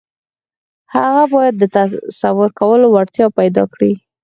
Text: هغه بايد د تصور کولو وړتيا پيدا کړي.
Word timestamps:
هغه 0.95 1.23
بايد 1.33 1.55
د 1.59 1.63
تصور 1.75 2.49
کولو 2.59 2.85
وړتيا 2.89 3.27
پيدا 3.39 3.63
کړي. 3.73 3.91